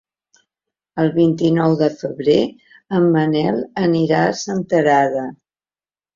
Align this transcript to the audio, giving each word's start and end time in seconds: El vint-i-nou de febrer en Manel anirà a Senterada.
El 1.03 1.11
vint-i-nou 1.17 1.75
de 1.81 1.89
febrer 1.99 2.39
en 3.01 3.07
Manel 3.19 3.61
anirà 3.85 4.25
a 4.31 4.35
Senterada. 4.43 5.29